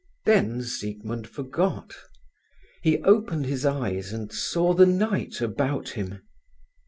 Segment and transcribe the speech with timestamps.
[0.25, 1.93] Then Siegmund forgot.
[2.81, 6.21] He opened his eyes and saw the night about him.